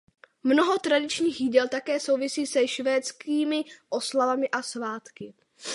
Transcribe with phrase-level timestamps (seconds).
[0.43, 5.33] Mnoho tradičních jídel také souvisí se švédskými oslavami a svátky.